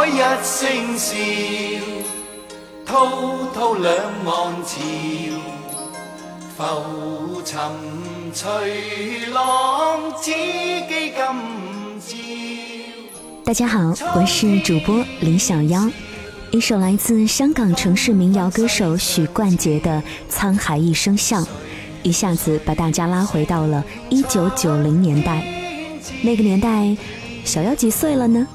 [0.00, 1.14] 海一声笑，
[2.86, 3.06] 滔
[3.52, 3.94] 滔两
[4.24, 4.80] 岸潮，
[6.56, 7.60] 浮沉
[8.32, 10.30] 随浪，只
[10.88, 11.22] 记今
[12.00, 12.14] 朝。
[13.44, 15.86] 大家好，我是主播李小妖。
[16.50, 20.02] 一首来自香港城市民谣歌手许冠杰的
[20.34, 21.40] 《沧海一声笑》，
[22.02, 25.44] 一下子把大家拉回到了一九九零年代。
[26.22, 26.96] 那个年代，
[27.44, 28.46] 小妖几岁了呢？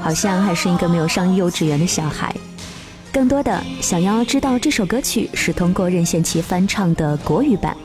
[0.00, 2.34] 好像还是一个没有上幼稚园的小孩。
[3.12, 7.76] 更多的，想要知道这首歌曲是通过任贤齐翻唱的国语版。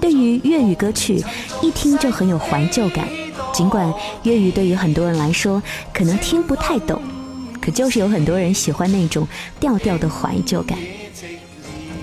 [0.00, 1.22] 对于粤语歌曲，
[1.62, 3.06] 一听就很有怀旧感。
[3.52, 3.92] 尽管
[4.22, 7.00] 粤语对于很多人来说可能听不太懂。
[7.60, 9.26] 可就是有很多人喜欢那种
[9.58, 10.78] 调调的怀旧感。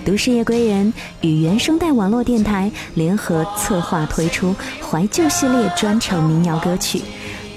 [0.06, 7.02] 都市夜归人与原声带网络电台联合策划推出怀旧系列专场民谣歌曲，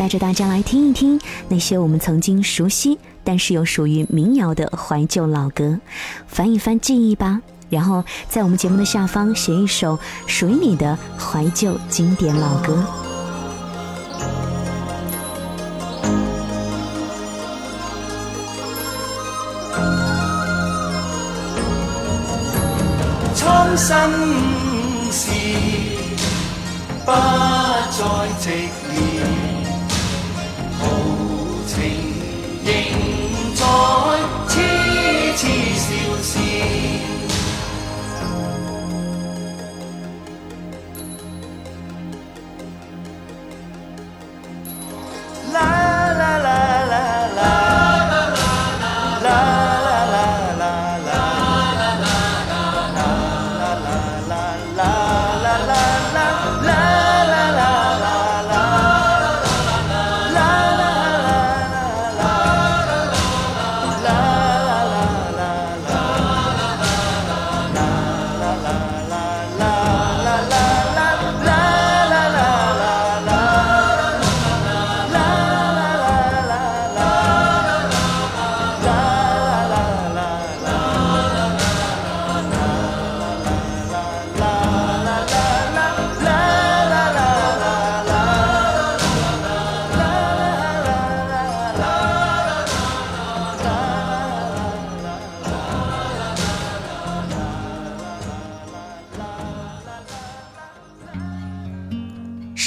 [0.01, 5.79] 带着大家来听一听那些我们曾经熟悉但是又属于民谣的怀旧老歌，
[6.27, 7.43] 翻一翻记忆吧。
[7.69, 12.83] 然后在我们节目的下方写一首属于你的怀旧经典老歌。
[23.35, 24.11] 苍生
[25.13, 25.31] 事
[27.05, 28.01] 不再
[28.41, 29.40] 寂寥，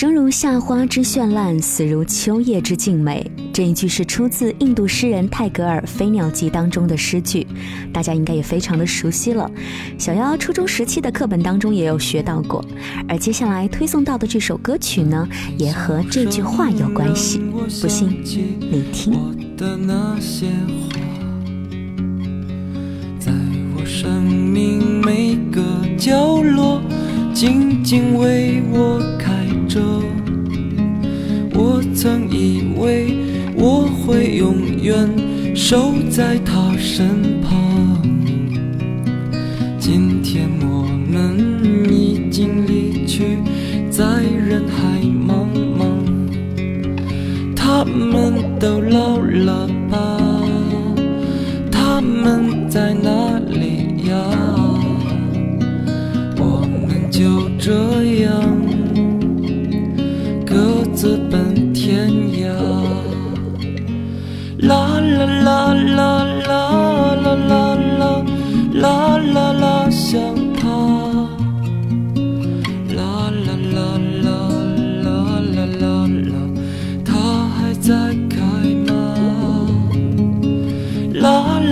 [0.03, 3.25] 生如夏花之绚烂，死如秋叶之静美。
[3.53, 7.47] 这一句是出自印度诗人泰戈尔《飞鸟集》当中的诗句，
[7.94, 9.50] 大家应该也非常的熟悉了。
[9.97, 12.62] 小妖初中时期的课本当中也有学到过。
[13.08, 15.25] 而接下来推送到的这首歌曲呢，
[15.58, 17.40] 也和这句话有关系。
[17.81, 18.09] 不信
[18.59, 19.13] 你听。
[23.18, 23.31] 在
[23.78, 25.63] 我生命每个
[25.97, 26.81] 角落，
[27.34, 29.31] 静静为我开
[29.74, 29.82] 着。
[31.56, 33.18] 我曾以为
[33.56, 35.10] 我会永远
[35.56, 37.23] 守在她身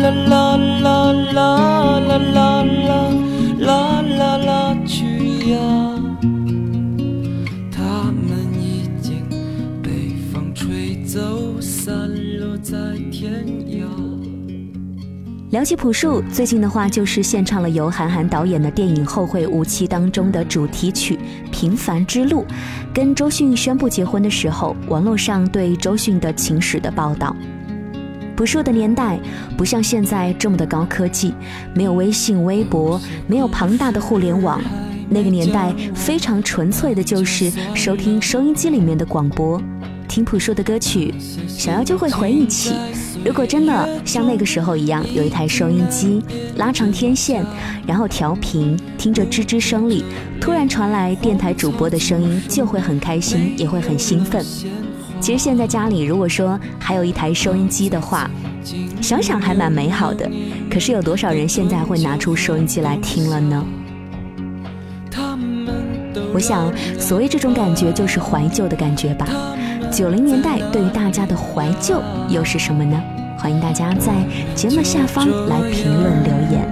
[0.02, 3.14] 啦啦啦啦啦啦啦啦
[3.60, 5.58] 啦啦啦，去呀！
[15.52, 21.16] 聊起朴树，最近的话就是献唱了由韩寒导演的电影《后会无期》当中的主题曲
[21.52, 22.42] 《平凡之路》。
[22.94, 27.36] 跟周迅宣布结婚的时候，网络上对周迅的情史的报道。
[28.42, 29.20] 朴树的年代
[29.56, 31.32] 不像现在这么的高科技，
[31.76, 34.60] 没有微信、微博，没有庞大的互联网。
[35.08, 39.62] 那个年代非常纯粹的，就是收听收音机里面的广播。
[40.08, 41.14] 听朴树的歌曲，
[41.48, 42.74] 小妖就会回忆起，
[43.24, 46.24] 如果真的像那个时候一样，有一台收音机，
[46.58, 47.46] 拉长天线，
[47.86, 50.04] 然后调频，听着吱吱声里，
[50.42, 54.44] 突然传来电台主播的声音，就会很开心，也会很兴奋。
[55.22, 58.30] 其实现在家里如果说还有一台收音机的话，
[59.00, 60.28] 想想还蛮美好的。
[60.70, 63.64] 可是有多少人现在会拿出收音机来听了呢？
[66.34, 69.28] 我想，所谓这种感觉就是怀旧的感觉吧。
[69.92, 73.00] 九零年代对于大家的怀旧又是什么呢？
[73.38, 74.12] 欢迎大家在
[74.56, 76.66] 节目下方来评论留言。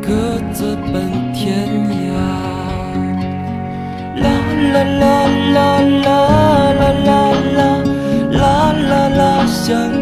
[0.00, 0.08] 各
[0.54, 2.14] 自奔天涯，
[4.22, 4.30] 啦
[4.72, 6.39] 啦啦啦啦啦
[9.70, 9.99] 전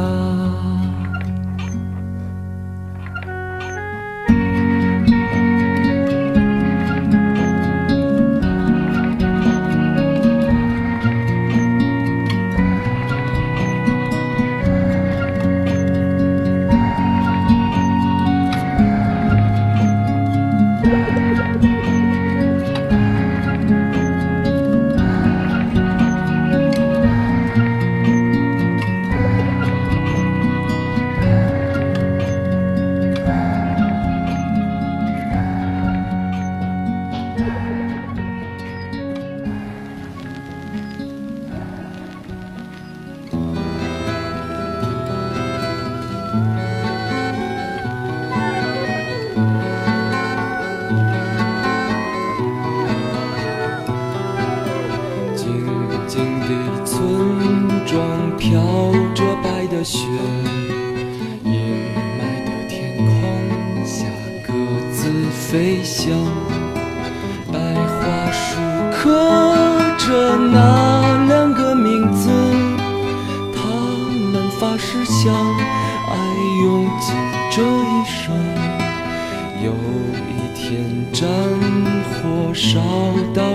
[0.00, 0.29] God.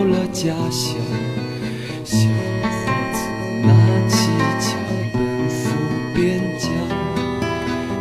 [0.10, 0.96] 了家乡。
[2.04, 2.64] 小伙
[3.14, 3.18] 子
[3.64, 3.70] 拿
[4.08, 4.30] 起
[4.60, 4.64] 枪
[5.14, 5.16] 奔
[5.50, 5.64] 赴
[6.14, 6.70] 边疆，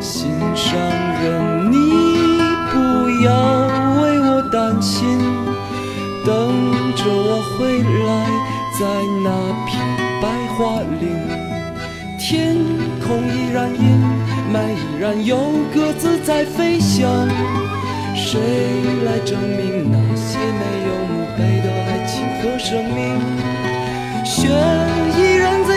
[0.01, 0.79] 心上
[1.23, 1.77] 人，你
[2.71, 2.75] 不
[3.25, 3.29] 要
[4.03, 5.19] 为我担心，
[6.25, 6.33] 等
[6.95, 8.11] 着我回来，
[8.79, 8.83] 在
[9.25, 9.29] 那
[9.67, 9.73] 片
[10.21, 10.25] 白
[10.57, 11.03] 桦林，
[12.19, 12.57] 天
[13.01, 13.83] 空依然阴
[14.53, 15.33] 霾，依然有
[15.75, 17.29] 鸽子在飞翔。
[18.15, 18.41] 谁
[19.05, 19.99] 来证明那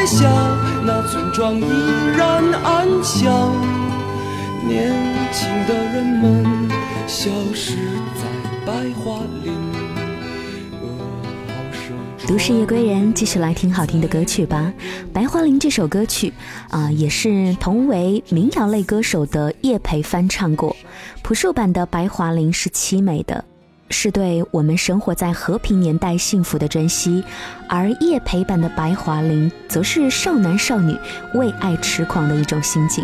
[0.08, 0.26] 下，
[0.86, 1.66] 那村庄依
[2.16, 3.52] 然安详。
[4.66, 4.94] 年
[5.34, 6.70] 轻的人们
[7.06, 7.76] 消失
[8.16, 8.24] 在
[8.66, 8.72] 白
[9.04, 9.54] 桦林。
[10.82, 10.88] 噩
[11.50, 11.94] 耗声
[12.26, 14.72] 都市夜归人，继续来听好听的歌曲吧。
[15.12, 16.32] 《白桦林》这首歌曲
[16.70, 20.74] 啊、也是同为民谣类歌手的叶培翻唱过。
[21.22, 23.44] 朴树版的《白桦林》是凄美的，
[23.89, 27.24] 是对我们生活在和平年代幸福的珍惜；
[27.70, 30.98] 而叶培版的《白桦林》则是少男少女
[31.34, 33.03] 为爱痴狂的一种心境。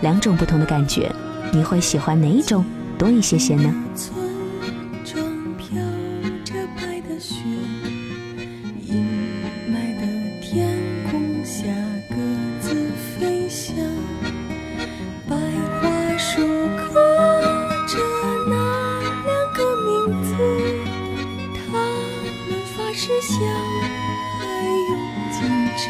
[0.00, 1.10] 两种不同的感觉，
[1.52, 2.64] 你会喜欢哪一种
[2.96, 3.74] 多一些些呢？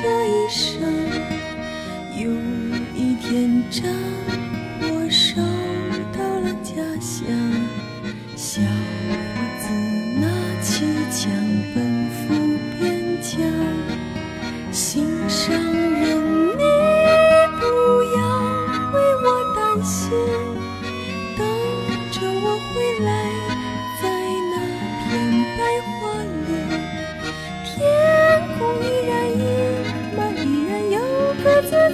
[0.02, 0.80] 这一生。
[2.16, 2.30] 有
[2.94, 3.84] 一天，长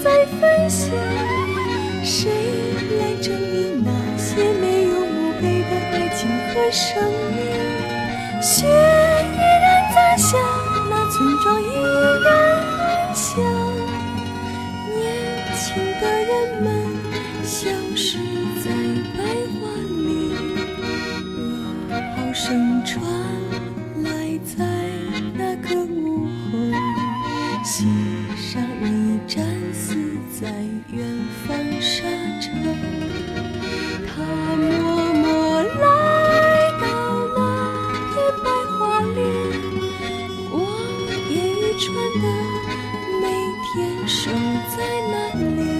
[0.07, 0.89] 谁来分享。
[2.05, 2.31] 谁
[3.01, 7.03] 来证明那些没有墓碑的爱情和生
[7.35, 8.41] 命？
[41.79, 42.27] 穿的
[43.21, 43.29] 每
[43.63, 45.76] 天守在那里。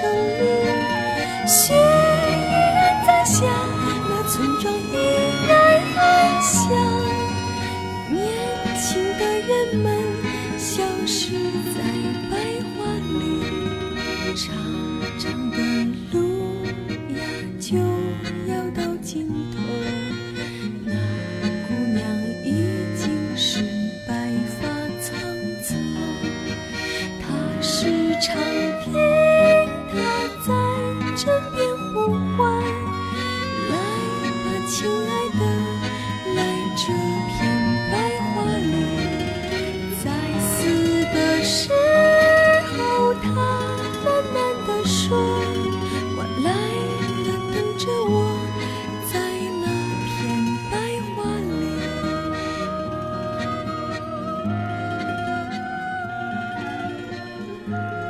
[0.00, 0.27] 生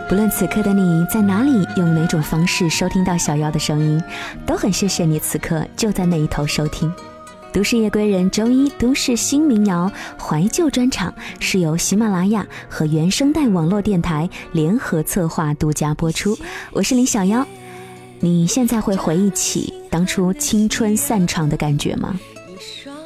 [0.09, 4.03] 不论此刻的你在哪里，用哪种方式收听到小妖的声音，
[4.47, 6.91] 都很谢谢你此刻就在那一头收听。
[7.53, 16.39] 都市夜归人周一都市新民谣怀旧专场是由喜马拉雅和原声带网络电台联合策划、独家播出。
[16.73, 17.47] 我是林小妖。
[18.21, 22.19] 你现在会回忆起当初青春散场的感觉吗？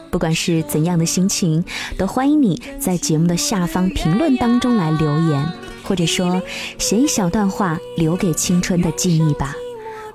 [0.09, 1.65] 不管是怎样的心情，
[1.99, 6.43] 都欢迎你在节目的下方评论当中来留言，或者说
[6.79, 9.55] 写一小段话留给青春的记忆吧。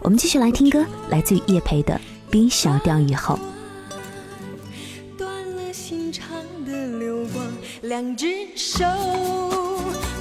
[0.01, 1.93] 我们继续来听歌，来自于叶培的
[2.31, 3.36] 《B 小调以后》。
[5.17, 6.29] 断了心肠
[6.65, 7.45] 的流光，
[7.81, 8.86] 两只手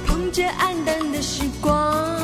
[0.05, 2.19] 捧着黯淡的时光，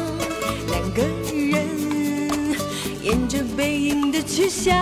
[0.67, 2.57] 两个人
[3.01, 4.75] 沿着背影的去向，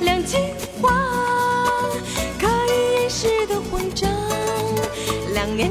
[0.00, 0.38] 两句
[0.80, 0.90] 话
[2.38, 4.10] 可以掩饰的慌张，
[5.34, 5.70] 两年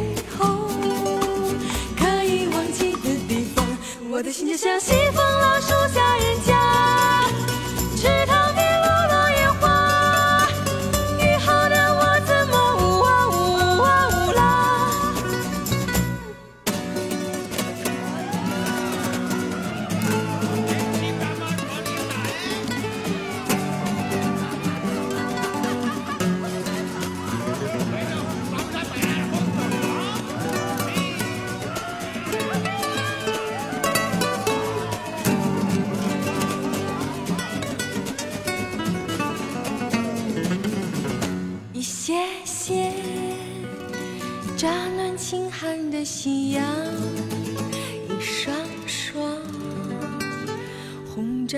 [4.20, 6.09] 我的心就像西风老树下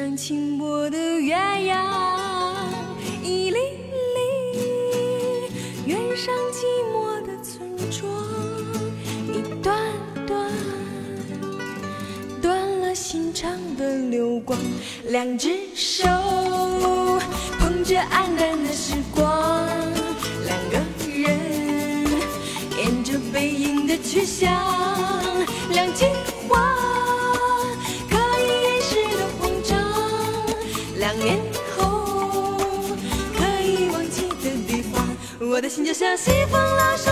[0.02, 1.30] 红掌轻薄的月
[1.68, 2.58] 牙，
[3.22, 3.58] 一粒
[4.16, 4.20] 粒
[5.86, 8.12] 远上寂寞的村庄，
[9.32, 9.78] 一段
[10.26, 10.52] 段
[12.42, 14.58] 断了心肠的流光，
[15.06, 16.04] 两只手
[17.60, 19.64] 捧着黯淡的时光，
[20.48, 20.80] 两个
[21.14, 21.40] 人
[22.76, 24.52] 沿着背影的去向，
[25.70, 26.12] 两肩
[35.72, 37.11] 心就像西风老树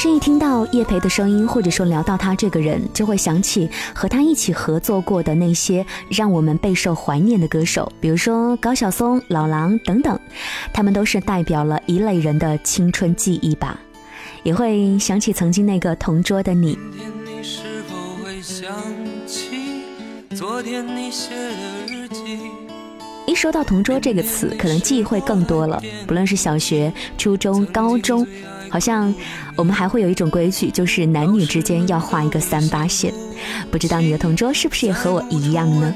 [0.00, 10.18] 实一听到叶培的声音，或者说聊到他这个人，就会想起和他一起合作过的那些让我们备受怀念的歌手，比如说高晓松、老狼等等，
[10.72, 13.78] 他们都是代表了一类人的青春记忆吧。
[14.42, 16.78] 也会想起曾经那个同桌的你。
[16.92, 18.74] 今天你是否会想
[19.26, 19.84] 起
[20.34, 22.69] 昨天你写的日记？
[23.30, 25.80] 一说到同桌这个词，可能记忆会更多了。
[26.06, 28.26] 不论是小学、初中、高中。
[28.68, 29.12] 好像
[29.56, 33.12] 我们还会有一种规矩，就是男女之间要画一个三八线。
[33.70, 35.92] 不知道你的同桌是不是也和我一样呢？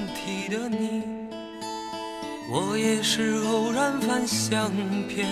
[2.51, 4.71] 我也是偶然翻相
[5.09, 5.27] 片，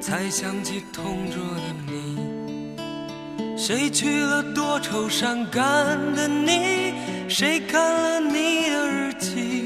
[0.00, 3.56] 才想起同桌的你。
[3.56, 5.64] 谁去了多愁善感
[6.14, 6.94] 的你？
[7.28, 9.65] 谁看了你的日记？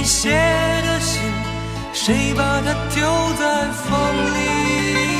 [0.00, 1.20] 你写的信？
[1.92, 3.90] 谁把它丢在风
[4.34, 5.19] 里？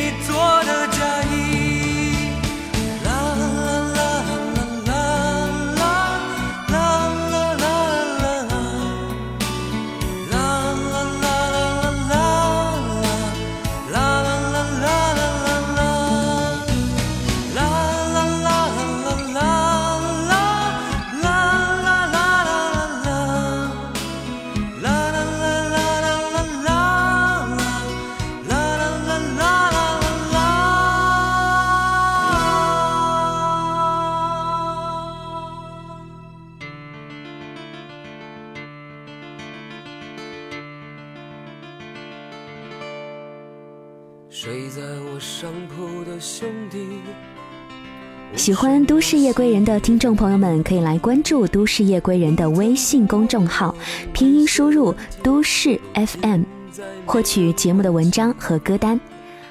[44.43, 46.79] 睡在我上铺的兄弟
[48.35, 53.75] 喜欢都市夜归人的听众朋友们，可以来关注都市夜归人的微信公众号，
[54.13, 56.41] 拼音输入都市 FM，
[57.05, 58.99] 获取节目的文章和歌单。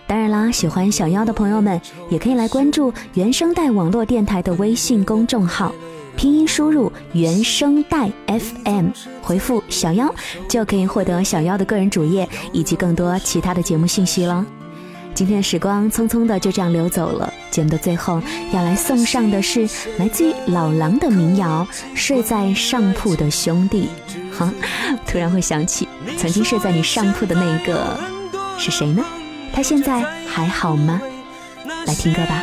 [0.09, 5.73] 当然啦，喜欢小妖的朋友们，也可以来关注原声带网络电台的微信公众号，
[6.17, 8.89] 拼音输入原声带 FM，
[9.23, 10.13] 回复小妖，
[10.49, 14.45] 就可以获得小妖的个人主页以及更多其他的节目信息了。
[15.15, 19.69] 今天时光匆匆的就这样流走了，节目的最后要来送上的是
[19.99, 23.89] 来自于老狼的民谣《睡在上铺的兄弟》。
[24.33, 24.51] 哈，
[25.07, 27.99] 突然会想起曾经睡在你上铺的那个
[28.59, 29.05] 是谁呢？
[29.53, 31.01] 他现在还好吗？
[31.87, 32.43] 来听歌吧。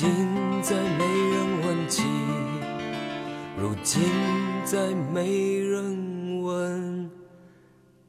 [0.00, 2.04] 今再没人问起。
[3.58, 4.00] 如今
[4.64, 7.10] 再没人问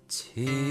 [0.08, 0.69] 起。